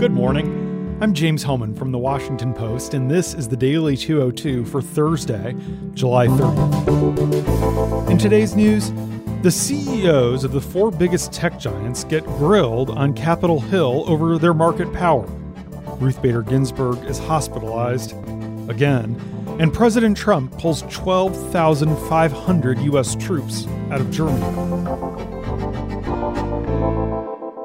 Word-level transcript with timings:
Good 0.00 0.12
morning. 0.12 0.96
I'm 1.02 1.12
James 1.12 1.42
Hohmann 1.42 1.74
from 1.74 1.92
The 1.92 1.98
Washington 1.98 2.54
Post, 2.54 2.94
and 2.94 3.10
this 3.10 3.34
is 3.34 3.46
the 3.46 3.56
Daily 3.56 3.98
202 3.98 4.64
for 4.64 4.80
Thursday, 4.80 5.54
July 5.92 6.26
30th. 6.26 8.08
In 8.08 8.16
today's 8.16 8.56
news, 8.56 8.92
the 9.42 9.50
CEOs 9.50 10.42
of 10.42 10.52
the 10.52 10.60
four 10.62 10.90
biggest 10.90 11.34
tech 11.34 11.60
giants 11.60 12.04
get 12.04 12.24
grilled 12.24 12.88
on 12.88 13.12
Capitol 13.12 13.60
Hill 13.60 14.04
over 14.06 14.38
their 14.38 14.54
market 14.54 14.90
power. 14.94 15.26
Ruth 15.98 16.22
Bader 16.22 16.40
Ginsburg 16.40 17.04
is 17.04 17.18
hospitalized 17.18 18.12
again, 18.70 19.20
and 19.60 19.70
President 19.70 20.16
Trump 20.16 20.56
pulls 20.58 20.80
12,500 20.88 22.78
U.S. 22.78 23.16
troops 23.16 23.66
out 23.90 24.00
of 24.00 24.10
Germany. 24.10 24.40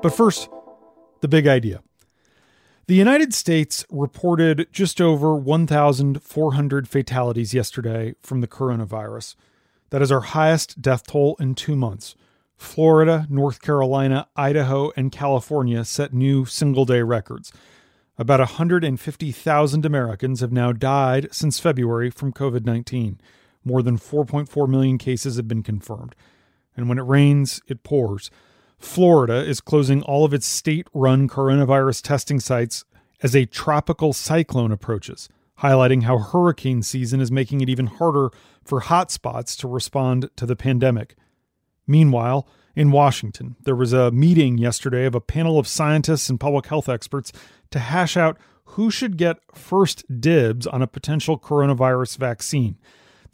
But 0.03 0.09
first, 0.09 0.49
the 1.21 1.29
big 1.29 1.47
idea. 1.47 1.81
The 2.87 2.93
United 2.93 3.33
States 3.33 3.83
reported 3.89 4.67
just 4.71 5.01
over 5.01 5.35
1,400 5.35 6.87
fatalities 6.87 7.51
yesterday 7.51 8.13
from 8.21 8.41
the 8.41 8.47
coronavirus. 8.47 9.33
That 9.89 10.03
is 10.03 10.11
our 10.11 10.21
highest 10.21 10.83
death 10.83 11.07
toll 11.07 11.35
in 11.39 11.55
two 11.55 11.75
months. 11.75 12.15
Florida, 12.57 13.25
North 13.27 13.59
Carolina, 13.59 14.27
Idaho, 14.35 14.91
and 14.95 15.11
California 15.11 15.83
set 15.83 16.13
new 16.13 16.45
single 16.45 16.85
day 16.85 17.01
records. 17.01 17.51
About 18.19 18.39
150,000 18.39 19.83
Americans 19.83 20.41
have 20.41 20.51
now 20.51 20.71
died 20.71 21.29
since 21.31 21.59
February 21.59 22.11
from 22.11 22.31
COVID 22.31 22.65
19. 22.65 23.19
More 23.63 23.81
than 23.81 23.97
4.4 23.97 24.69
million 24.69 24.99
cases 24.99 25.37
have 25.37 25.47
been 25.47 25.63
confirmed. 25.63 26.13
And 26.77 26.87
when 26.87 26.99
it 26.99 27.07
rains, 27.07 27.61
it 27.67 27.81
pours. 27.81 28.29
Florida 28.85 29.43
is 29.43 29.59
closing 29.59 30.03
all 30.03 30.23
of 30.23 30.33
its 30.33 30.45
state 30.45 30.87
run 30.93 31.27
coronavirus 31.27 32.01
testing 32.01 32.39
sites 32.39 32.85
as 33.21 33.35
a 33.35 33.45
tropical 33.45 34.13
cyclone 34.13 34.71
approaches, 34.71 35.27
highlighting 35.59 36.03
how 36.03 36.19
hurricane 36.19 36.81
season 36.81 37.19
is 37.19 37.31
making 37.31 37.59
it 37.59 37.67
even 37.67 37.87
harder 37.87 38.29
for 38.63 38.81
hotspots 38.81 39.57
to 39.57 39.67
respond 39.67 40.29
to 40.37 40.45
the 40.45 40.55
pandemic. 40.55 41.15
Meanwhile, 41.87 42.47
in 42.75 42.91
Washington, 42.91 43.55
there 43.63 43.75
was 43.75 43.91
a 43.91 44.11
meeting 44.11 44.57
yesterday 44.57 45.05
of 45.05 45.15
a 45.15 45.19
panel 45.19 45.57
of 45.57 45.67
scientists 45.67 46.29
and 46.29 46.39
public 46.39 46.67
health 46.67 46.87
experts 46.87 47.33
to 47.71 47.79
hash 47.79 48.15
out 48.15 48.37
who 48.65 48.91
should 48.91 49.17
get 49.17 49.39
first 49.53 50.05
dibs 50.21 50.67
on 50.67 50.81
a 50.81 50.87
potential 50.87 51.37
coronavirus 51.37 52.17
vaccine. 52.17 52.77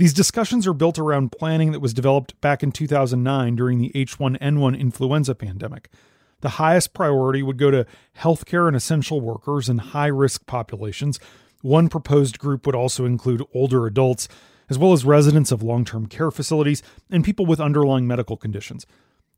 These 0.02 0.14
discussions 0.14 0.66
are 0.66 0.74
built 0.74 0.98
around 0.98 1.32
planning 1.32 1.74
that 1.74 1.80
was 1.80 1.94
developed 1.94 2.42
back 2.42 2.64
in 2.64 2.72
2009 2.72 3.56
during 3.56 3.78
the 3.78 3.92
H1N1 3.94 4.80
influenza 4.80 5.36
pandemic. 5.36 5.92
The 6.40 6.58
highest 6.58 6.96
priority 6.96 7.44
would 7.44 7.60
go 7.60 7.70
to 7.70 7.86
healthcare 8.18 8.66
and 8.66 8.76
essential 8.76 9.22
workers 9.22 9.70
and 9.70 9.80
high 9.80 10.08
risk 10.08 10.48
populations. 10.48 11.20
One 11.62 11.88
proposed 11.88 12.40
group 12.40 12.66
would 12.66 12.74
also 12.74 13.06
include 13.06 13.46
older 13.54 13.86
adults, 13.86 14.28
as 14.72 14.80
well 14.80 14.92
as 14.92 15.06
residents 15.06 15.52
of 15.52 15.62
long 15.62 15.86
term 15.86 16.08
care 16.08 16.32
facilities 16.32 16.82
and 17.12 17.24
people 17.24 17.46
with 17.46 17.60
underlying 17.60 18.08
medical 18.08 18.38
conditions. 18.38 18.88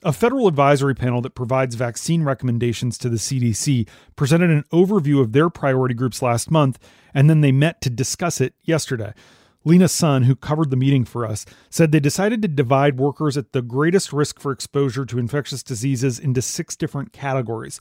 A 0.01 0.13
federal 0.13 0.47
advisory 0.47 0.95
panel 0.95 1.19
that 1.23 1.35
provides 1.35 1.75
vaccine 1.75 2.23
recommendations 2.23 2.97
to 2.99 3.09
the 3.09 3.17
CDC 3.17 3.85
presented 4.15 4.49
an 4.49 4.63
overview 4.71 5.19
of 5.19 5.33
their 5.33 5.49
priority 5.49 5.93
groups 5.93 6.21
last 6.21 6.49
month, 6.49 6.79
and 7.13 7.29
then 7.29 7.41
they 7.41 7.51
met 7.51 7.81
to 7.81 7.89
discuss 7.89 8.39
it 8.39 8.53
yesterday. 8.63 9.11
Lena 9.65 9.87
Sun, 9.87 10.23
who 10.23 10.35
covered 10.35 10.69
the 10.69 10.75
meeting 10.75 11.05
for 11.05 11.25
us, 11.25 11.45
said 11.69 11.91
they 11.91 11.99
decided 11.99 12.41
to 12.41 12.47
divide 12.47 12.99
workers 12.99 13.37
at 13.37 13.53
the 13.53 13.61
greatest 13.61 14.11
risk 14.11 14.39
for 14.39 14.51
exposure 14.51 15.05
to 15.05 15.19
infectious 15.19 15.63
diseases 15.63 16.19
into 16.19 16.41
six 16.41 16.75
different 16.75 17.13
categories. 17.13 17.79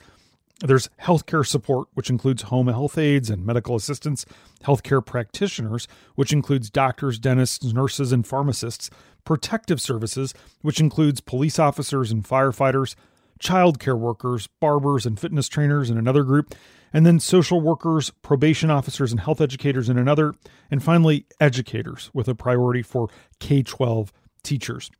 There's 0.61 0.89
healthcare 1.01 1.45
support, 1.45 1.89
which 1.95 2.09
includes 2.09 2.43
home 2.43 2.69
health 2.69 2.97
aides 2.97 3.31
and 3.31 3.45
medical 3.45 3.75
assistants, 3.75 4.25
healthcare 4.63 5.05
practitioners, 5.05 5.89
which 6.15 6.33
includes 6.33 6.71
doctors, 6.71 7.19
dentists, 7.19 7.73
nurses, 7.73 8.13
and 8.13 8.25
pharmacists, 8.25 8.89
protective 9.25 9.81
services, 9.81 10.35
which 10.61 10.79
includes 10.79 11.21
police 11.21 11.59
officers 11.59 12.13
and 12.13 12.23
firefighters, 12.23 12.95
childcare 13.41 13.99
workers, 13.99 14.47
barbers, 14.61 15.05
and 15.05 15.19
fitness 15.19 15.49
trainers 15.49 15.91
in 15.91 15.99
another 15.99 16.23
group, 16.23 16.55
and 16.93 17.07
then 17.07 17.21
social 17.21 17.61
workers, 17.61 18.11
probation 18.23 18.71
officers, 18.71 19.11
and 19.11 19.21
health 19.21 19.41
educators 19.41 19.89
in 19.89 19.99
another, 19.99 20.35
and 20.71 20.83
finally, 20.83 21.27
educators 21.41 22.11
with 22.13 22.29
a 22.29 22.35
priority 22.35 22.83
for 22.83 23.09
K 23.41 23.63
12 23.63 24.13
teachers. 24.43 24.91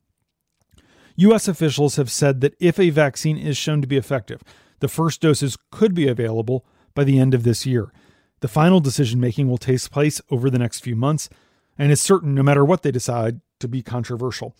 U.S. 1.17 1.47
officials 1.47 1.97
have 1.97 2.11
said 2.11 2.41
that 2.41 2.55
if 2.59 2.79
a 2.79 2.91
vaccine 2.91 3.37
is 3.37 3.57
shown 3.57 3.83
to 3.83 3.87
be 3.87 3.97
effective, 3.97 4.43
the 4.81 4.89
first 4.89 5.21
doses 5.21 5.57
could 5.71 5.95
be 5.95 6.09
available 6.09 6.65
by 6.95 7.05
the 7.05 7.19
end 7.19 7.35
of 7.35 7.45
this 7.45 7.67
year. 7.67 7.93
The 8.41 8.49
final 8.49 8.81
decision 8.81 9.21
making 9.21 9.49
will 9.49 9.59
take 9.59 9.89
place 9.91 10.21
over 10.31 10.51
the 10.51 10.59
next 10.59 10.81
few 10.81 10.97
months 10.97 11.29
and 11.79 11.93
is 11.93 12.01
certain, 12.01 12.35
no 12.35 12.43
matter 12.43 12.65
what 12.65 12.83
they 12.83 12.91
decide, 12.91 13.41
to 13.61 13.69
be 13.69 13.83
controversial. 13.83 14.57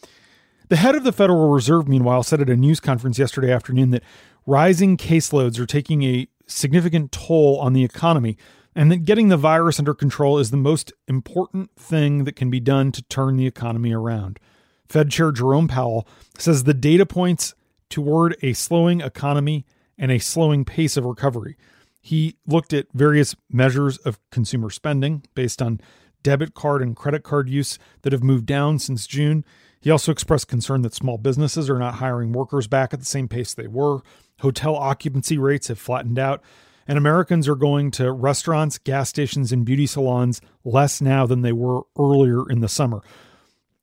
The 0.69 0.77
head 0.77 0.95
of 0.95 1.05
the 1.05 1.13
Federal 1.13 1.51
Reserve, 1.51 1.89
meanwhile, 1.89 2.23
said 2.23 2.41
at 2.41 2.49
a 2.49 2.57
news 2.57 2.81
conference 2.81 3.19
yesterday 3.19 3.53
afternoon 3.53 3.91
that 3.91 4.03
rising 4.47 4.97
caseloads 4.97 5.59
are 5.59 5.67
taking 5.67 6.03
a 6.03 6.29
significant 6.47 7.13
toll 7.13 7.59
on 7.61 7.73
the 7.73 7.85
economy, 7.85 8.37
and 8.75 8.91
that 8.91 9.05
getting 9.05 9.29
the 9.29 9.37
virus 9.37 9.79
under 9.79 9.95
control 9.95 10.39
is 10.39 10.51
the 10.51 10.57
most 10.57 10.93
important 11.07 11.71
thing 11.77 12.25
that 12.25 12.37
can 12.37 12.51
be 12.51 12.61
done 12.61 12.93
to 12.93 13.03
turn 13.03 13.37
the 13.37 13.47
economy 13.47 13.93
around. 13.93 14.39
Fed 14.89 15.11
Chair 15.11 15.33
Jerome 15.33 15.69
Powell 15.69 16.07
says 16.39 16.65
the 16.65 16.75
data 16.75 17.07
points 17.07 17.55
toward 17.89 18.37
a 18.43 18.53
slowing 18.53 19.01
economy 19.01 19.67
and 19.99 20.11
a 20.11 20.19
slowing 20.19 20.65
pace 20.65 20.97
of 20.97 21.05
recovery. 21.05 21.57
He 22.01 22.37
looked 22.47 22.73
at 22.73 22.87
various 22.93 23.37
measures 23.51 23.99
of 23.99 24.19
consumer 24.31 24.71
spending 24.71 25.25
based 25.35 25.63
on 25.63 25.81
debit 26.23 26.55
card 26.55 26.83
and 26.83 26.97
credit 26.97 27.23
card 27.23 27.49
use 27.49 27.79
that 28.03 28.13
have 28.13 28.23
moved 28.23 28.47
down 28.47 28.79
since 28.79 29.07
June. 29.07 29.45
He 29.83 29.91
also 29.91 30.13
expressed 30.13 30.47
concern 30.47 30.83
that 30.83 30.95
small 30.95 31.19
businesses 31.19 31.69
are 31.69 31.79
not 31.79 31.95
hiring 31.95 32.33
workers 32.33 32.69
back 32.69 32.95
at 32.95 33.01
the 33.01 33.05
same 33.05 33.27
pace 33.27 33.53
they 33.53 33.67
were. 33.67 34.01
Hotel 34.41 34.77
occupancy 34.77 35.37
rates 35.37 35.67
have 35.69 35.79
flattened 35.79 36.21
out, 36.21 36.41
and 36.87 36.97
Americans 36.97 37.49
are 37.49 37.57
going 37.57 37.91
to 37.93 38.13
restaurants, 38.13 38.79
gas 38.79 39.09
stations, 39.09 39.51
and 39.51 39.65
beauty 39.65 39.87
salons 39.87 40.41
less 40.65 41.01
now 41.01 41.27
than 41.27 41.43
they 41.43 41.53
were 41.53 41.83
earlier 41.99 42.49
in 42.49 42.61
the 42.61 42.69
summer. 42.69 43.03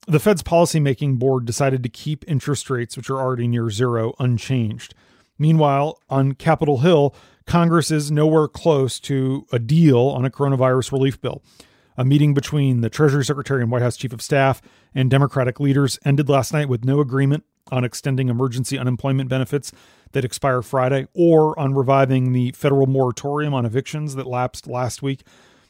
The 0.07 0.21
Fed's 0.21 0.41
policymaking 0.41 1.19
board 1.19 1.45
decided 1.45 1.83
to 1.83 1.89
keep 1.89 2.23
interest 2.27 2.69
rates, 2.69 2.95
which 2.95 3.09
are 3.09 3.19
already 3.19 3.49
near 3.49 3.69
zero, 3.69 4.15
unchanged. 4.19 4.95
Meanwhile, 5.37 5.99
on 6.09 6.33
Capitol 6.33 6.79
Hill, 6.79 7.13
Congress 7.45 7.91
is 7.91 8.09
nowhere 8.09 8.47
close 8.47 9.01
to 9.01 9.45
a 9.51 9.59
deal 9.59 9.99
on 9.99 10.23
a 10.23 10.29
coronavirus 10.29 10.93
relief 10.93 11.19
bill. 11.19 11.41
A 11.99 12.05
meeting 12.05 12.33
between 12.33 12.79
the 12.79 12.89
Treasury 12.89 13.25
Secretary 13.25 13.61
and 13.61 13.69
White 13.69 13.81
House 13.81 13.97
Chief 13.97 14.13
of 14.13 14.21
Staff 14.21 14.61
and 14.95 15.11
Democratic 15.11 15.59
leaders 15.59 15.99
ended 16.05 16.29
last 16.29 16.53
night 16.53 16.69
with 16.69 16.85
no 16.85 17.01
agreement 17.01 17.43
on 17.73 17.83
extending 17.83 18.29
emergency 18.29 18.79
unemployment 18.79 19.27
benefits 19.27 19.73
that 20.13 20.23
expire 20.23 20.61
Friday 20.61 21.09
or 21.13 21.59
on 21.59 21.73
reviving 21.73 22.31
the 22.31 22.53
federal 22.53 22.87
moratorium 22.87 23.53
on 23.53 23.65
evictions 23.65 24.15
that 24.15 24.27
lapsed 24.27 24.65
last 24.65 25.01
week. 25.01 25.23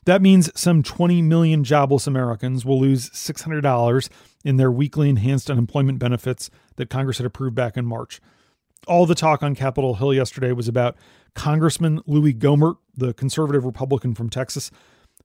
That 0.06 0.22
means 0.22 0.52
some 0.54 0.84
20 0.84 1.24
million 1.24 1.64
jobless 1.64 2.06
Americans 2.06 2.64
will 2.64 2.80
lose 2.80 3.10
$600 3.10 4.10
in 4.46 4.58
their 4.58 4.72
weekly 4.72 5.10
enhanced 5.10 5.50
unemployment 5.50 5.98
benefits 5.98 6.52
that 6.76 6.92
Congress 6.92 7.18
had 7.18 7.26
approved 7.26 7.56
back 7.56 7.76
in 7.76 7.88
March. 7.88 8.22
All 8.86 9.08
the 9.08 9.16
talk 9.16 9.42
on 9.42 9.56
Capitol 9.56 9.96
Hill 9.96 10.14
yesterday 10.14 10.52
was 10.52 10.68
about 10.68 10.96
Congressman 11.34 12.02
Louis 12.06 12.36
Gohmert, 12.36 12.76
the 12.96 13.16
conservative 13.16 13.66
Republican 13.66 14.14
from 14.14 14.30
Texas, 14.30 14.70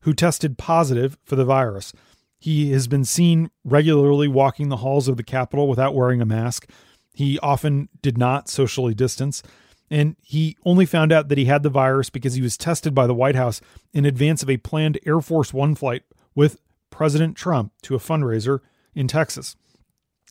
who 0.05 0.13
tested 0.13 0.57
positive 0.57 1.17
for 1.23 1.35
the 1.35 1.43
virus. 1.43 1.91
He 2.37 2.71
has 2.71 2.87
been 2.87 3.03
seen 3.03 3.49
regularly 3.63 4.27
walking 4.27 4.69
the 4.69 4.77
halls 4.77 5.07
of 5.07 5.17
the 5.17 5.23
Capitol 5.23 5.67
without 5.67 5.95
wearing 5.95 6.21
a 6.21 6.25
mask. 6.25 6.69
He 7.11 7.39
often 7.39 7.89
did 8.03 8.15
not 8.15 8.47
socially 8.47 8.93
distance. 8.93 9.41
And 9.89 10.15
he 10.21 10.57
only 10.63 10.85
found 10.85 11.11
out 11.11 11.29
that 11.29 11.39
he 11.39 11.45
had 11.45 11.63
the 11.63 11.71
virus 11.71 12.11
because 12.11 12.35
he 12.35 12.41
was 12.43 12.55
tested 12.55 12.93
by 12.93 13.07
the 13.07 13.15
White 13.15 13.35
House 13.35 13.61
in 13.93 14.05
advance 14.05 14.43
of 14.43 14.49
a 14.49 14.57
planned 14.57 14.99
Air 15.07 15.21
Force 15.21 15.53
One 15.53 15.73
flight 15.73 16.03
with 16.35 16.59
President 16.91 17.35
Trump 17.35 17.71
to 17.81 17.95
a 17.95 17.99
fundraiser 17.99 18.59
in 18.93 19.07
Texas. 19.07 19.55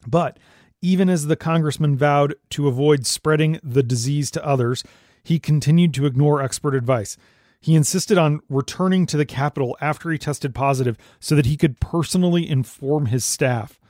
But 0.07 0.39
even 0.83 1.09
as 1.09 1.27
the 1.27 1.37
congressman 1.37 1.97
vowed 1.97 2.37
to 2.51 2.69
avoid 2.69 3.07
spreading 3.07 3.59
the 3.61 3.83
disease 3.83 4.31
to 4.33 4.47
others, 4.47 4.85
he 5.25 5.41
continued 5.41 5.95
to 5.95 6.07
ignore 6.07 6.41
expert 6.41 6.77
advice. 6.77 7.17
He 7.65 7.77
insisted 7.77 8.19
on 8.19 8.41
returning 8.51 9.07
to 9.07 9.17
the 9.17 9.25
Capitol 9.25 9.75
after 9.81 10.11
he 10.11 10.19
tested 10.19 10.55
positive 10.55 10.99
so 11.19 11.35
that 11.35 11.47
he 11.47 11.57
could 11.57 11.81
personally 11.81 12.47
inform 12.47 13.07
his 13.07 13.25
staff. 13.25 13.81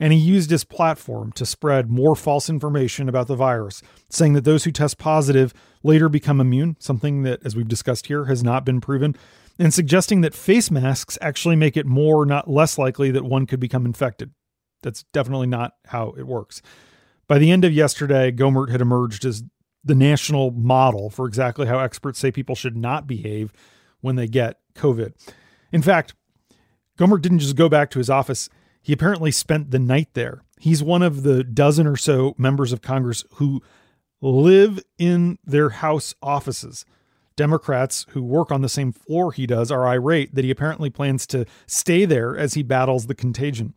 And 0.00 0.14
he 0.14 0.18
used 0.18 0.48
his 0.48 0.64
platform 0.64 1.30
to 1.32 1.44
spread 1.44 1.90
more 1.90 2.16
false 2.16 2.48
information 2.48 3.10
about 3.10 3.26
the 3.26 3.36
virus, 3.36 3.82
saying 4.08 4.32
that 4.32 4.44
those 4.44 4.64
who 4.64 4.72
test 4.72 4.96
positive 4.96 5.52
later 5.82 6.08
become 6.08 6.40
immune, 6.40 6.78
something 6.80 7.22
that, 7.24 7.40
as 7.44 7.54
we've 7.54 7.68
discussed 7.68 8.06
here, 8.06 8.24
has 8.24 8.42
not 8.42 8.64
been 8.64 8.80
proven, 8.80 9.14
and 9.58 9.74
suggesting 9.74 10.22
that 10.22 10.32
face 10.32 10.70
masks 10.70 11.18
actually 11.20 11.54
make 11.54 11.76
it 11.76 11.84
more, 11.84 12.24
not 12.24 12.48
less 12.48 12.78
likely 12.78 13.10
that 13.10 13.26
one 13.26 13.44
could 13.44 13.60
become 13.60 13.84
infected. 13.84 14.30
That's 14.82 15.02
definitely 15.12 15.48
not 15.48 15.74
how 15.88 16.14
it 16.16 16.26
works. 16.26 16.62
By 17.28 17.36
the 17.36 17.50
end 17.50 17.66
of 17.66 17.74
yesterday, 17.74 18.32
Gohmert 18.32 18.70
had 18.70 18.80
emerged 18.80 19.26
as 19.26 19.44
the 19.84 19.94
national 19.94 20.50
model 20.52 21.10
for 21.10 21.26
exactly 21.26 21.66
how 21.66 21.78
experts 21.78 22.18
say 22.18 22.30
people 22.30 22.54
should 22.54 22.76
not 22.76 23.06
behave 23.06 23.52
when 24.00 24.16
they 24.16 24.26
get 24.26 24.58
COVID. 24.74 25.12
In 25.72 25.82
fact, 25.82 26.14
Gohmert 26.98 27.22
didn't 27.22 27.40
just 27.40 27.56
go 27.56 27.68
back 27.68 27.90
to 27.90 27.98
his 27.98 28.10
office, 28.10 28.48
he 28.80 28.92
apparently 28.92 29.30
spent 29.30 29.70
the 29.70 29.78
night 29.78 30.08
there. 30.14 30.42
He's 30.58 30.82
one 30.82 31.02
of 31.02 31.22
the 31.22 31.44
dozen 31.44 31.86
or 31.86 31.96
so 31.96 32.34
members 32.36 32.72
of 32.72 32.82
Congress 32.82 33.24
who 33.34 33.62
live 34.20 34.80
in 34.98 35.38
their 35.44 35.70
House 35.70 36.14
offices. 36.22 36.84
Democrats 37.34 38.06
who 38.10 38.22
work 38.22 38.52
on 38.52 38.60
the 38.60 38.68
same 38.68 38.92
floor 38.92 39.32
he 39.32 39.46
does 39.46 39.70
are 39.70 39.86
irate 39.86 40.34
that 40.34 40.44
he 40.44 40.50
apparently 40.50 40.90
plans 40.90 41.26
to 41.28 41.46
stay 41.66 42.04
there 42.04 42.36
as 42.36 42.54
he 42.54 42.62
battles 42.62 43.06
the 43.06 43.14
contagion. 43.14 43.74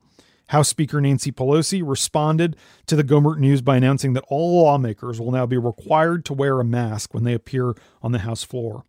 House 0.48 0.70
Speaker 0.70 1.02
Nancy 1.02 1.32
Pelosi 1.32 1.82
responded 1.84 2.56
to 2.86 2.96
the 2.96 3.04
Gohmert 3.04 3.40
news 3.40 3.62
by 3.62 3.78
announcing 3.78 4.14
that 4.14 4.26
all 4.28 4.64
lawmakers 4.64 5.20
will 5.20 5.32
now 5.32 5.46
be 5.46 5.58
required 5.58 6.26
to 6.26 6.34
wear 6.34 6.60
a 6.60 6.66
mask 6.66 7.14
when 7.14 7.24
they 7.24 7.34
appear 7.34 7.74
on 8.02 8.12
the 8.12 8.20
House 8.20 8.44
floor. 8.44 8.84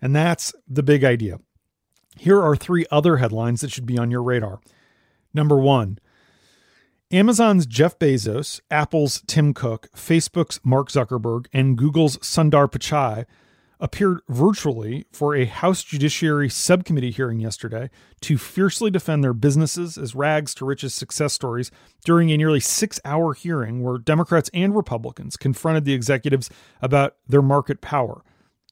And 0.00 0.16
that's 0.16 0.52
the 0.66 0.82
big 0.82 1.04
idea. 1.04 1.38
Here 2.18 2.40
are 2.42 2.56
three 2.56 2.86
other 2.90 3.18
headlines 3.18 3.60
that 3.60 3.70
should 3.70 3.86
be 3.86 3.98
on 3.98 4.10
your 4.10 4.22
radar. 4.22 4.60
Number 5.32 5.56
one 5.56 5.98
Amazon's 7.10 7.66
Jeff 7.66 7.98
Bezos, 7.98 8.60
Apple's 8.70 9.22
Tim 9.26 9.52
Cook, 9.52 9.88
Facebook's 9.94 10.60
Mark 10.64 10.88
Zuckerberg, 10.88 11.46
and 11.52 11.76
Google's 11.76 12.16
Sundar 12.18 12.70
Pichai 12.70 13.26
appeared 13.82 14.20
virtually 14.28 15.04
for 15.10 15.34
a 15.34 15.44
House 15.44 15.82
Judiciary 15.82 16.48
Subcommittee 16.48 17.10
hearing 17.10 17.40
yesterday 17.40 17.90
to 18.20 18.38
fiercely 18.38 18.92
defend 18.92 19.24
their 19.24 19.34
businesses 19.34 19.98
as 19.98 20.14
rags 20.14 20.54
to 20.54 20.64
riches 20.64 20.94
success 20.94 21.32
stories 21.32 21.72
during 22.04 22.30
a 22.30 22.36
nearly 22.36 22.60
six 22.60 23.00
hour 23.04 23.34
hearing 23.34 23.82
where 23.82 23.98
Democrats 23.98 24.48
and 24.54 24.76
Republicans 24.76 25.36
confronted 25.36 25.84
the 25.84 25.94
executives 25.94 26.48
about 26.80 27.16
their 27.26 27.42
market 27.42 27.80
power. 27.80 28.22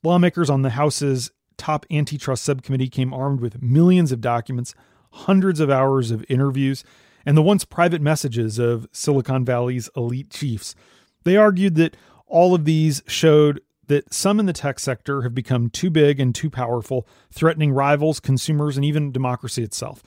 Lawmakers 0.04 0.48
on 0.48 0.62
the 0.62 0.70
House's 0.70 1.32
top 1.58 1.84
antitrust 1.90 2.44
subcommittee 2.44 2.88
came 2.88 3.12
armed 3.12 3.40
with 3.40 3.60
millions 3.60 4.12
of 4.12 4.20
documents, 4.20 4.76
hundreds 5.10 5.58
of 5.58 5.70
hours 5.70 6.12
of 6.12 6.24
interviews, 6.28 6.84
and 7.26 7.36
the 7.36 7.42
once 7.42 7.64
private 7.64 8.00
messages 8.00 8.60
of 8.60 8.86
Silicon 8.92 9.44
Valley's 9.44 9.90
elite 9.96 10.30
chiefs. 10.30 10.76
They 11.24 11.36
argued 11.36 11.74
that 11.74 11.96
all 12.28 12.54
of 12.54 12.64
these 12.64 13.02
showed 13.08 13.60
that 13.90 14.14
some 14.14 14.38
in 14.38 14.46
the 14.46 14.52
tech 14.52 14.78
sector 14.78 15.22
have 15.22 15.34
become 15.34 15.68
too 15.68 15.90
big 15.90 16.20
and 16.20 16.32
too 16.32 16.48
powerful, 16.48 17.08
threatening 17.32 17.72
rivals, 17.72 18.20
consumers, 18.20 18.76
and 18.76 18.84
even 18.84 19.10
democracy 19.10 19.64
itself. 19.64 20.00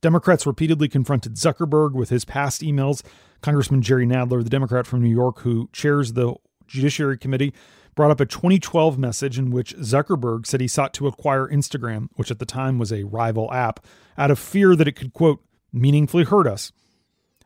Democrats 0.00 0.46
repeatedly 0.46 0.88
confronted 0.88 1.34
Zuckerberg 1.34 1.92
with 1.92 2.08
his 2.08 2.24
past 2.24 2.62
emails. 2.62 3.02
Congressman 3.42 3.82
Jerry 3.82 4.06
Nadler, 4.06 4.42
the 4.42 4.48
Democrat 4.48 4.86
from 4.86 5.02
New 5.02 5.10
York 5.10 5.40
who 5.40 5.68
chairs 5.74 6.14
the 6.14 6.36
Judiciary 6.66 7.18
Committee, 7.18 7.52
brought 7.94 8.10
up 8.10 8.20
a 8.20 8.24
2012 8.24 8.96
message 8.96 9.38
in 9.38 9.50
which 9.50 9.76
Zuckerberg 9.76 10.46
said 10.46 10.62
he 10.62 10.68
sought 10.68 10.94
to 10.94 11.06
acquire 11.06 11.46
Instagram, 11.46 12.08
which 12.14 12.30
at 12.30 12.38
the 12.38 12.46
time 12.46 12.78
was 12.78 12.90
a 12.90 13.04
rival 13.04 13.52
app, 13.52 13.84
out 14.16 14.30
of 14.30 14.38
fear 14.38 14.74
that 14.74 14.88
it 14.88 14.96
could, 14.96 15.12
quote, 15.12 15.44
meaningfully 15.70 16.24
hurt 16.24 16.46
us. 16.46 16.72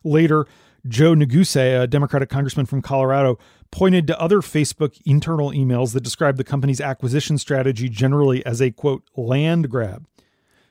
Later, 0.05 0.47
Joe 0.87 1.15
Neguse, 1.15 1.83
a 1.83 1.87
Democratic 1.87 2.29
congressman 2.29 2.67
from 2.67 2.83
Colorado, 2.83 3.39
pointed 3.71 4.07
to 4.09 4.21
other 4.21 4.39
Facebook 4.39 5.01
internal 5.05 5.51
emails 5.51 5.93
that 5.93 6.03
described 6.03 6.39
the 6.39 6.45
company's 6.45 6.81
acquisition 6.81 7.39
strategy 7.39 7.89
generally 7.89 8.45
as 8.45 8.61
a 8.61 8.71
quote, 8.71 9.05
land 9.17 9.71
grab. 9.71 10.07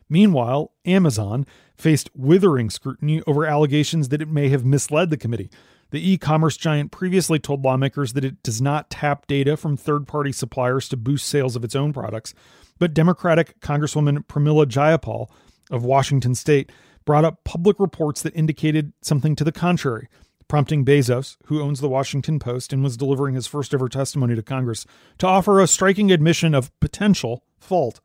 Meanwhile, 0.09 0.73
Amazon 0.85 1.45
faced 1.77 2.09
withering 2.13 2.69
scrutiny 2.69 3.21
over 3.25 3.45
allegations 3.45 4.09
that 4.09 4.21
it 4.21 4.27
may 4.27 4.49
have 4.49 4.65
misled 4.65 5.09
the 5.09 5.17
committee. 5.17 5.49
The 5.91 6.09
e 6.11 6.17
commerce 6.17 6.57
giant 6.57 6.91
previously 6.91 7.39
told 7.39 7.63
lawmakers 7.63 8.13
that 8.13 8.25
it 8.25 8.43
does 8.43 8.61
not 8.61 8.89
tap 8.89 9.27
data 9.27 9.55
from 9.55 9.77
third 9.77 10.07
party 10.07 10.33
suppliers 10.33 10.89
to 10.89 10.97
boost 10.97 11.27
sales 11.27 11.55
of 11.55 11.63
its 11.63 11.75
own 11.75 11.93
products. 11.93 12.33
But 12.77 12.93
Democratic 12.93 13.59
Congresswoman 13.61 14.25
Pramila 14.25 14.65
Jayapal 14.65 15.29
of 15.69 15.85
Washington 15.85 16.35
state 16.35 16.71
brought 17.05 17.25
up 17.25 17.43
public 17.43 17.79
reports 17.79 18.21
that 18.21 18.35
indicated 18.35 18.93
something 19.01 19.35
to 19.35 19.43
the 19.43 19.51
contrary 19.51 20.07
prompting 20.51 20.83
Bezos, 20.83 21.37
who 21.45 21.61
owns 21.61 21.79
the 21.79 21.87
Washington 21.87 22.37
Post 22.37 22.73
and 22.73 22.83
was 22.83 22.97
delivering 22.97 23.35
his 23.35 23.47
first 23.47 23.73
ever 23.73 23.87
testimony 23.87 24.35
to 24.35 24.43
Congress, 24.43 24.85
to 25.17 25.25
offer 25.25 25.61
a 25.61 25.65
striking 25.65 26.11
admission 26.11 26.53
of 26.53 26.77
potential 26.81 27.45
fault. 27.57 28.01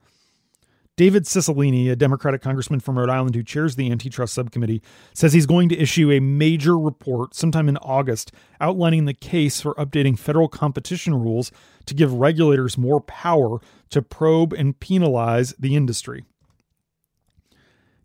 David 0.96 1.24
Cicilline, 1.24 1.90
a 1.90 1.96
Democratic 1.96 2.42
congressman 2.42 2.78
from 2.78 2.96
Rhode 2.96 3.10
Island 3.10 3.34
who 3.34 3.42
chairs 3.42 3.74
the 3.74 3.90
antitrust 3.90 4.32
subcommittee, 4.32 4.80
says 5.12 5.32
he's 5.32 5.44
going 5.44 5.68
to 5.70 5.76
issue 5.76 6.12
a 6.12 6.20
major 6.20 6.78
report 6.78 7.34
sometime 7.34 7.68
in 7.68 7.78
August 7.78 8.30
outlining 8.60 9.06
the 9.06 9.12
case 9.12 9.60
for 9.60 9.74
updating 9.74 10.16
federal 10.16 10.46
competition 10.46 11.14
rules 11.14 11.50
to 11.86 11.94
give 11.94 12.12
regulators 12.12 12.78
more 12.78 13.00
power 13.00 13.58
to 13.90 14.00
probe 14.00 14.52
and 14.52 14.78
penalize 14.78 15.52
the 15.58 15.74
industry. 15.74 16.24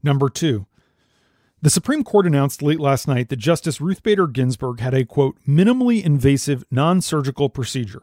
Number 0.01 0.29
two, 0.29 0.65
the 1.61 1.69
Supreme 1.69 2.03
Court 2.03 2.25
announced 2.25 2.63
late 2.63 2.79
last 2.79 3.07
night 3.07 3.29
that 3.29 3.35
Justice 3.35 3.79
Ruth 3.79 4.01
Bader 4.01 4.27
Ginsburg 4.27 4.79
had 4.79 4.95
a 4.95 5.05
quote, 5.05 5.37
minimally 5.47 6.03
invasive 6.03 6.63
non 6.71 7.01
surgical 7.01 7.49
procedure. 7.49 8.01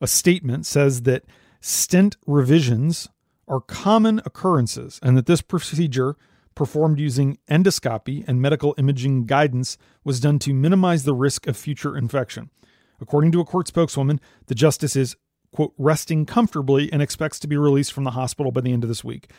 A 0.00 0.06
statement 0.06 0.64
says 0.64 1.02
that 1.02 1.24
stent 1.60 2.16
revisions 2.26 3.08
are 3.48 3.60
common 3.60 4.20
occurrences 4.24 5.00
and 5.02 5.16
that 5.16 5.26
this 5.26 5.42
procedure, 5.42 6.16
performed 6.54 7.00
using 7.00 7.38
endoscopy 7.50 8.24
and 8.28 8.40
medical 8.40 8.74
imaging 8.78 9.26
guidance, 9.26 9.76
was 10.04 10.20
done 10.20 10.38
to 10.38 10.54
minimize 10.54 11.02
the 11.02 11.14
risk 11.14 11.48
of 11.48 11.56
future 11.56 11.96
infection. 11.96 12.50
According 13.00 13.32
to 13.32 13.40
a 13.40 13.44
court 13.44 13.66
spokeswoman, 13.66 14.20
the 14.46 14.54
justice 14.54 14.94
is, 14.94 15.16
quote, 15.52 15.74
resting 15.78 16.26
comfortably 16.26 16.92
and 16.92 17.02
expects 17.02 17.40
to 17.40 17.48
be 17.48 17.56
released 17.56 17.92
from 17.92 18.04
the 18.04 18.12
hospital 18.12 18.52
by 18.52 18.60
the 18.60 18.72
end 18.72 18.84
of 18.84 18.88
this 18.88 19.02
week. 19.02 19.30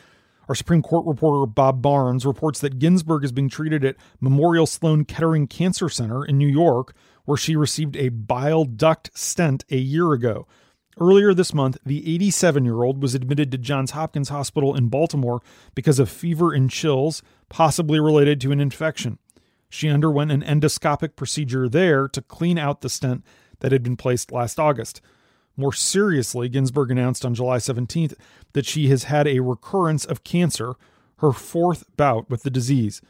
Our 0.48 0.54
Supreme 0.54 0.82
Court 0.82 1.04
reporter 1.06 1.46
Bob 1.46 1.82
Barnes 1.82 2.24
reports 2.24 2.60
that 2.60 2.78
Ginsburg 2.78 3.24
is 3.24 3.32
being 3.32 3.48
treated 3.48 3.84
at 3.84 3.96
Memorial 4.20 4.66
Sloan 4.66 5.04
Kettering 5.04 5.46
Cancer 5.46 5.88
Center 5.88 6.24
in 6.24 6.38
New 6.38 6.48
York, 6.48 6.94
where 7.24 7.36
she 7.36 7.56
received 7.56 7.96
a 7.96 8.10
bile 8.10 8.64
duct 8.64 9.10
stent 9.16 9.64
a 9.70 9.76
year 9.76 10.12
ago. 10.12 10.46
Earlier 10.98 11.34
this 11.34 11.52
month, 11.52 11.76
the 11.84 12.14
87 12.14 12.64
year 12.64 12.82
old 12.82 13.02
was 13.02 13.14
admitted 13.14 13.50
to 13.52 13.58
Johns 13.58 13.90
Hopkins 13.90 14.30
Hospital 14.30 14.74
in 14.74 14.88
Baltimore 14.88 15.42
because 15.74 15.98
of 15.98 16.08
fever 16.08 16.54
and 16.54 16.70
chills, 16.70 17.22
possibly 17.48 18.00
related 18.00 18.40
to 18.42 18.52
an 18.52 18.60
infection. 18.60 19.18
She 19.68 19.90
underwent 19.90 20.30
an 20.30 20.42
endoscopic 20.42 21.16
procedure 21.16 21.68
there 21.68 22.08
to 22.08 22.22
clean 22.22 22.56
out 22.56 22.80
the 22.80 22.88
stent 22.88 23.24
that 23.60 23.72
had 23.72 23.82
been 23.82 23.96
placed 23.96 24.32
last 24.32 24.58
August. 24.58 25.00
More 25.56 25.72
seriously, 25.72 26.48
Ginsburg 26.48 26.90
announced 26.90 27.24
on 27.24 27.34
July 27.34 27.56
17th 27.56 28.14
that 28.52 28.66
she 28.66 28.88
has 28.88 29.04
had 29.04 29.26
a 29.26 29.40
recurrence 29.40 30.04
of 30.04 30.24
cancer, 30.24 30.74
her 31.18 31.32
fourth 31.32 31.84
bout 31.96 32.28
with 32.28 32.42
the 32.42 32.50
disease. 32.50 33.00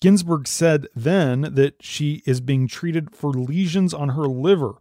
Ginsburg 0.00 0.46
said 0.46 0.86
then 0.94 1.42
that 1.42 1.82
she 1.82 2.22
is 2.24 2.40
being 2.40 2.68
treated 2.68 3.14
for 3.14 3.32
lesions 3.32 3.92
on 3.92 4.10
her 4.10 4.26
liver, 4.26 4.74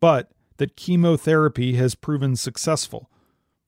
but 0.00 0.30
that 0.56 0.76
chemotherapy 0.76 1.74
has 1.74 1.94
proven 1.94 2.36
successful. 2.36 3.10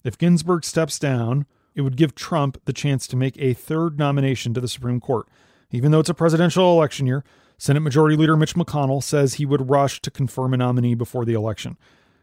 If 0.03 0.19
Ginsburg 0.19 0.65
steps 0.65 0.99
down, 0.99 1.47
it 1.75 1.83
would 1.83 1.97
give 1.97 2.15
Trump 2.15 2.61
the 2.65 2.73
chance 2.73 3.07
to 3.09 3.17
make 3.17 3.37
a 3.39 3.53
third 3.53 3.99
nomination 3.99 4.55
to 4.55 4.61
the 4.61 4.69
Supreme 4.69 5.01
Court. 5.01 5.29
Even 5.71 5.91
though 5.91 6.01
it's 6.01 6.09
a 6.09 6.15
presidential 6.15 6.73
election 6.73 7.07
year, 7.07 7.23
Senate 7.59 7.81
Majority 7.81 8.17
Leader 8.17 8.37
Mitch 8.37 8.55
McConnell 8.55 9.03
says 9.03 9.35
he 9.35 9.47
would 9.47 9.71
rush 9.71 10.01
to 10.03 10.11
confirm 10.11 10.55
a 10.55 10.57
nominee 10.57 10.95
before 10.95 11.25
the 11.25 11.35
election. 11.35 11.77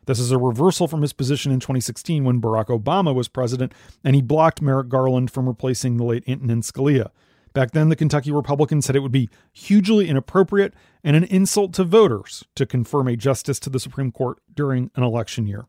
This 0.05 0.19
is 0.19 0.31
a 0.31 0.38
reversal 0.38 0.88
from 0.88 1.01
his 1.01 1.13
position 1.13 1.51
in 1.51 1.60
2016 1.60 2.24
when 2.24 2.41
Barack 2.41 2.67
Obama 2.67 3.13
was 3.13 3.27
president 3.27 3.74
and 4.03 4.15
he 4.15 4.22
blocked 4.22 4.62
Merrick 4.62 4.89
Garland 4.89 5.31
from 5.31 5.48
replacing 5.48 5.98
the 5.98 6.03
late 6.03 6.24
Antonin 6.27 6.62
Scalia. 6.62 7.10
Back 7.53 7.72
then, 7.72 7.89
the 7.89 7.95
Kentucky 7.95 8.31
Republicans 8.31 8.86
said 8.86 8.95
it 8.95 9.01
would 9.01 9.12
be 9.12 9.29
hugely 9.51 10.10
inappropriate 10.10 10.74
and 11.03 11.15
an 11.15 11.24
insult 11.25 11.74
to 11.74 11.83
voters 11.83 12.43
to 12.55 12.65
confirm 12.65 13.07
a 13.07 13.15
justice 13.15 13.60
to 13.60 13.69
the 13.69 13.79
Supreme 13.79 14.12
Court 14.12 14.39
during 14.53 14.89
an 14.95 15.03
election 15.03 15.45
year. 15.45 15.65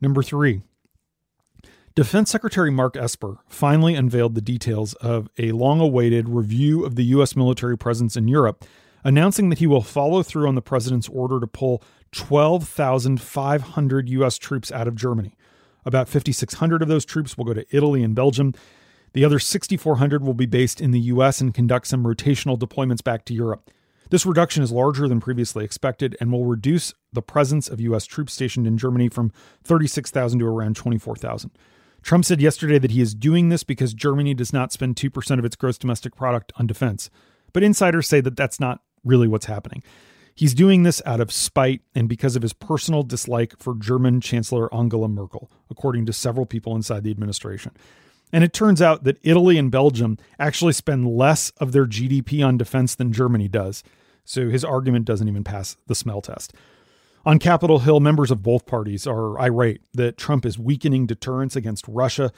Number 0.00 0.22
three, 0.22 0.62
Defense 1.96 2.30
Secretary 2.30 2.70
Mark 2.70 2.96
Esper 2.96 3.38
finally 3.48 3.96
unveiled 3.96 4.36
the 4.36 4.40
details 4.40 4.94
of 4.94 5.28
a 5.36 5.50
long 5.50 5.80
awaited 5.80 6.28
review 6.28 6.84
of 6.84 6.94
the 6.94 7.02
U.S. 7.06 7.34
military 7.34 7.76
presence 7.76 8.16
in 8.16 8.28
Europe, 8.28 8.64
announcing 9.04 9.48
that 9.48 9.58
he 9.58 9.66
will 9.66 9.82
follow 9.82 10.22
through 10.22 10.48
on 10.48 10.54
the 10.54 10.62
president's 10.62 11.08
order 11.08 11.40
to 11.40 11.46
pull 11.46 11.82
12,500 12.12 14.08
U.S. 14.08 14.38
troops 14.38 14.72
out 14.72 14.88
of 14.88 14.94
Germany. 14.94 15.34
About 15.84 16.08
5,600 16.08 16.82
of 16.82 16.88
those 16.88 17.04
troops 17.04 17.36
will 17.36 17.44
go 17.44 17.54
to 17.54 17.66
Italy 17.70 18.02
and 18.02 18.14
Belgium. 18.14 18.54
The 19.12 19.24
other 19.24 19.38
6,400 19.38 20.22
will 20.22 20.34
be 20.34 20.46
based 20.46 20.80
in 20.80 20.90
the 20.90 21.00
U.S. 21.00 21.40
and 21.40 21.54
conduct 21.54 21.86
some 21.86 22.04
rotational 22.04 22.58
deployments 22.58 23.02
back 23.02 23.24
to 23.26 23.34
Europe. 23.34 23.70
This 24.10 24.24
reduction 24.24 24.62
is 24.62 24.72
larger 24.72 25.06
than 25.06 25.20
previously 25.20 25.64
expected 25.64 26.16
and 26.20 26.32
will 26.32 26.46
reduce 26.46 26.94
the 27.12 27.22
presence 27.22 27.68
of 27.68 27.80
U.S. 27.80 28.06
troops 28.06 28.32
stationed 28.32 28.66
in 28.66 28.78
Germany 28.78 29.08
from 29.08 29.32
36,000 29.64 30.38
to 30.38 30.46
around 30.46 30.76
24,000. 30.76 31.50
Trump 32.02 32.24
said 32.24 32.40
yesterday 32.40 32.78
that 32.78 32.92
he 32.92 33.00
is 33.00 33.14
doing 33.14 33.48
this 33.48 33.64
because 33.64 33.92
Germany 33.92 34.32
does 34.32 34.52
not 34.52 34.72
spend 34.72 34.96
2% 34.96 35.38
of 35.38 35.44
its 35.44 35.56
gross 35.56 35.76
domestic 35.76 36.16
product 36.16 36.52
on 36.56 36.66
defense. 36.66 37.10
But 37.52 37.62
insiders 37.62 38.08
say 38.08 38.20
that 38.20 38.36
that's 38.36 38.60
not 38.60 38.80
really 39.08 39.26
what's 39.26 39.46
happening. 39.46 39.82
He's 40.34 40.54
doing 40.54 40.84
this 40.84 41.02
out 41.04 41.20
of 41.20 41.32
spite 41.32 41.82
and 41.96 42.08
because 42.08 42.36
of 42.36 42.42
his 42.42 42.52
personal 42.52 43.02
dislike 43.02 43.58
for 43.58 43.74
German 43.74 44.20
Chancellor 44.20 44.72
Angela 44.72 45.08
Merkel, 45.08 45.50
according 45.68 46.06
to 46.06 46.12
several 46.12 46.46
people 46.46 46.76
inside 46.76 47.02
the 47.02 47.10
administration. 47.10 47.72
And 48.32 48.44
it 48.44 48.52
turns 48.52 48.80
out 48.80 49.04
that 49.04 49.18
Italy 49.22 49.58
and 49.58 49.70
Belgium 49.70 50.16
actually 50.38 50.74
spend 50.74 51.08
less 51.08 51.50
of 51.58 51.72
their 51.72 51.86
GDP 51.86 52.46
on 52.46 52.56
defense 52.56 52.94
than 52.94 53.12
Germany 53.12 53.48
does. 53.48 53.82
So 54.24 54.48
his 54.48 54.64
argument 54.64 55.06
doesn't 55.06 55.26
even 55.28 55.42
pass 55.42 55.76
the 55.86 55.94
smell 55.94 56.20
test. 56.20 56.52
On 57.24 57.38
Capitol 57.38 57.80
Hill, 57.80 58.00
members 58.00 58.30
of 58.30 58.42
both 58.42 58.64
parties 58.64 59.06
are 59.06 59.40
irate 59.40 59.80
that 59.92 60.16
Trump 60.16 60.46
is 60.46 60.58
weakening 60.58 61.06
deterrence 61.06 61.56
against 61.56 61.88
Russia, 61.88 62.32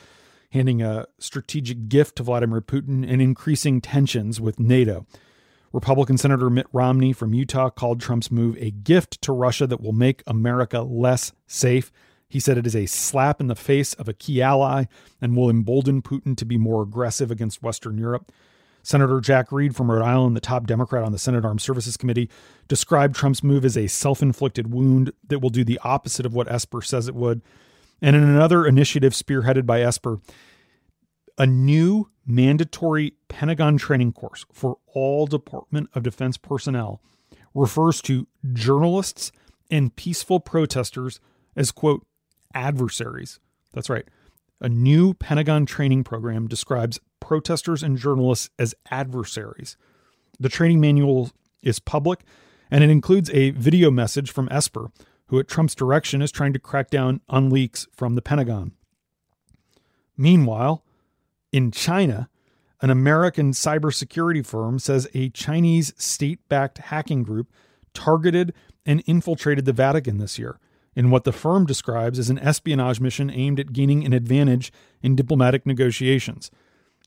handing 0.52 0.80
a 0.80 1.06
strategic 1.18 1.88
gift 1.88 2.16
to 2.16 2.22
Vladimir 2.22 2.60
Putin, 2.60 3.04
and 3.06 3.20
increasing 3.20 3.80
tensions 3.80 4.40
with 4.40 4.58
NATO. 4.58 5.06
Republican 5.72 6.18
Senator 6.18 6.50
Mitt 6.50 6.66
Romney 6.72 7.12
from 7.12 7.32
Utah 7.32 7.70
called 7.70 8.00
Trump's 8.00 8.30
move 8.30 8.56
a 8.58 8.72
gift 8.72 9.22
to 9.22 9.32
Russia 9.32 9.66
that 9.68 9.80
will 9.80 9.92
make 9.92 10.22
America 10.26 10.80
less 10.80 11.32
safe. 11.46 11.92
He 12.28 12.40
said 12.40 12.58
it 12.58 12.66
is 12.66 12.76
a 12.76 12.86
slap 12.86 13.40
in 13.40 13.46
the 13.46 13.54
face 13.54 13.94
of 13.94 14.08
a 14.08 14.12
key 14.12 14.42
ally 14.42 14.84
and 15.20 15.36
will 15.36 15.48
embolden 15.48 16.02
Putin 16.02 16.36
to 16.36 16.44
be 16.44 16.56
more 16.56 16.82
aggressive 16.82 17.30
against 17.30 17.62
Western 17.62 17.98
Europe. 17.98 18.32
Senator 18.82 19.20
Jack 19.20 19.52
Reed 19.52 19.76
from 19.76 19.90
Rhode 19.90 20.04
Island, 20.04 20.36
the 20.36 20.40
top 20.40 20.66
Democrat 20.66 21.04
on 21.04 21.12
the 21.12 21.18
Senate 21.18 21.44
Armed 21.44 21.60
Services 21.60 21.96
Committee, 21.96 22.30
described 22.66 23.14
Trump's 23.14 23.44
move 23.44 23.64
as 23.64 23.76
a 23.76 23.86
self 23.86 24.22
inflicted 24.22 24.72
wound 24.72 25.12
that 25.28 25.40
will 25.40 25.50
do 25.50 25.64
the 25.64 25.80
opposite 25.84 26.26
of 26.26 26.34
what 26.34 26.50
Esper 26.50 26.82
says 26.82 27.06
it 27.06 27.14
would. 27.14 27.42
And 28.02 28.16
in 28.16 28.22
another 28.22 28.66
initiative 28.66 29.12
spearheaded 29.12 29.66
by 29.66 29.82
Esper, 29.82 30.20
a 31.40 31.46
new 31.46 32.06
mandatory 32.26 33.14
Pentagon 33.28 33.78
training 33.78 34.12
course 34.12 34.44
for 34.52 34.76
all 34.92 35.26
Department 35.26 35.88
of 35.94 36.02
Defense 36.02 36.36
personnel 36.36 37.00
refers 37.54 38.02
to 38.02 38.28
journalists 38.52 39.32
and 39.70 39.96
peaceful 39.96 40.38
protesters 40.38 41.18
as, 41.56 41.72
quote, 41.72 42.06
adversaries. 42.52 43.40
That's 43.72 43.88
right. 43.88 44.04
A 44.60 44.68
new 44.68 45.14
Pentagon 45.14 45.64
training 45.64 46.04
program 46.04 46.46
describes 46.46 47.00
protesters 47.20 47.82
and 47.82 47.96
journalists 47.96 48.50
as 48.58 48.74
adversaries. 48.90 49.78
The 50.38 50.50
training 50.50 50.78
manual 50.78 51.30
is 51.62 51.78
public 51.78 52.20
and 52.70 52.84
it 52.84 52.90
includes 52.90 53.30
a 53.30 53.52
video 53.52 53.90
message 53.90 54.30
from 54.30 54.46
Esper, 54.50 54.90
who 55.28 55.38
at 55.38 55.48
Trump's 55.48 55.74
direction 55.74 56.20
is 56.20 56.30
trying 56.30 56.52
to 56.52 56.58
crack 56.58 56.90
down 56.90 57.22
on 57.30 57.48
leaks 57.48 57.88
from 57.94 58.14
the 58.14 58.22
Pentagon. 58.22 58.72
Meanwhile, 60.18 60.84
in 61.52 61.70
China, 61.70 62.28
an 62.80 62.90
American 62.90 63.52
cybersecurity 63.52 64.44
firm 64.44 64.78
says 64.78 65.08
a 65.14 65.28
Chinese 65.30 65.92
state 65.96 66.40
backed 66.48 66.78
hacking 66.78 67.22
group 67.22 67.52
targeted 67.92 68.54
and 68.86 69.02
infiltrated 69.06 69.64
the 69.64 69.72
Vatican 69.72 70.18
this 70.18 70.38
year 70.38 70.58
in 70.96 71.10
what 71.10 71.24
the 71.24 71.32
firm 71.32 71.66
describes 71.66 72.18
as 72.18 72.30
an 72.30 72.38
espionage 72.38 73.00
mission 73.00 73.30
aimed 73.30 73.60
at 73.60 73.72
gaining 73.72 74.04
an 74.04 74.12
advantage 74.12 74.72
in 75.02 75.14
diplomatic 75.14 75.66
negotiations. 75.66 76.50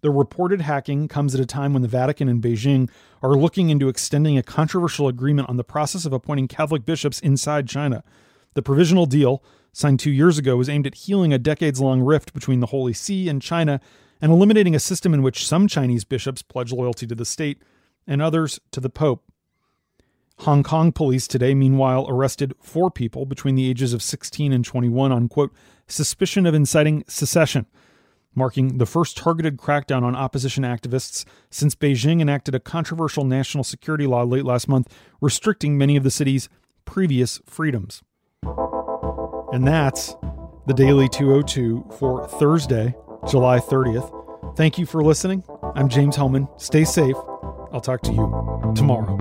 The 0.01 0.11
reported 0.11 0.61
hacking 0.61 1.07
comes 1.07 1.33
at 1.33 1.41
a 1.41 1.45
time 1.45 1.73
when 1.73 1.81
the 1.81 1.87
Vatican 1.87 2.27
and 2.27 2.41
Beijing 2.41 2.89
are 3.21 3.35
looking 3.35 3.69
into 3.69 3.87
extending 3.87 4.37
a 4.37 4.43
controversial 4.43 5.07
agreement 5.07 5.49
on 5.49 5.57
the 5.57 5.63
process 5.63 6.05
of 6.05 6.13
appointing 6.13 6.49
Catholic 6.49 6.85
bishops 6.85 7.19
inside 7.19 7.69
China. 7.69 8.03
The 8.53 8.61
provisional 8.61 9.05
deal, 9.05 9.41
signed 9.71 9.99
two 9.99 10.11
years 10.11 10.37
ago, 10.37 10.57
was 10.57 10.69
aimed 10.69 10.87
at 10.87 10.95
healing 10.95 11.33
a 11.33 11.37
decades 11.37 11.79
long 11.79 12.01
rift 12.01 12.33
between 12.33 12.59
the 12.59 12.67
Holy 12.67 12.93
See 12.93 13.29
and 13.29 13.41
China 13.41 13.79
and 14.23 14.31
eliminating 14.31 14.73
a 14.73 14.79
system 14.79 15.13
in 15.13 15.21
which 15.21 15.45
some 15.45 15.67
Chinese 15.67 16.05
bishops 16.05 16.41
pledge 16.41 16.71
loyalty 16.71 17.05
to 17.05 17.13
the 17.13 17.25
state 17.25 17.61
and 18.07 18.21
others 18.21 18.57
to 18.71 18.79
the 18.79 18.89
Pope. 18.89 19.21
Hong 20.39 20.63
Kong 20.63 20.93
police 20.93 21.27
today, 21.27 21.53
meanwhile, 21.53 22.05
arrested 22.07 22.53
four 22.61 22.89
people 22.89 23.25
between 23.25 23.55
the 23.55 23.69
ages 23.69 23.91
of 23.91 24.01
16 24.01 24.53
and 24.53 24.63
21 24.63 25.11
on, 25.11 25.27
quote, 25.27 25.53
suspicion 25.87 26.45
of 26.45 26.53
inciting 26.53 27.03
secession, 27.05 27.65
marking 28.33 28.77
the 28.77 28.85
first 28.85 29.17
targeted 29.17 29.57
crackdown 29.57 30.03
on 30.03 30.15
opposition 30.15 30.63
activists 30.63 31.25
since 31.51 31.75
Beijing 31.75 32.21
enacted 32.21 32.55
a 32.55 32.61
controversial 32.61 33.25
national 33.25 33.65
security 33.65 34.07
law 34.07 34.23
late 34.23 34.45
last 34.45 34.69
month 34.69 34.87
restricting 35.19 35.77
many 35.77 35.97
of 35.97 36.03
the 36.03 36.09
city's 36.09 36.47
previous 36.85 37.41
freedoms. 37.45 38.01
And 39.51 39.67
that's 39.67 40.15
the 40.65 40.73
Daily 40.73 41.09
202 41.09 41.89
for 41.99 42.25
Thursday, 42.25 42.95
July 43.27 43.59
30th. 43.59 44.55
Thank 44.55 44.77
you 44.77 44.85
for 44.85 45.03
listening. 45.03 45.43
I'm 45.75 45.89
James 45.89 46.15
Hohmann. 46.15 46.47
Stay 46.57 46.83
safe. 46.83 47.15
I'll 47.71 47.81
talk 47.81 48.01
to 48.03 48.11
you 48.11 48.73
tomorrow. 48.75 49.17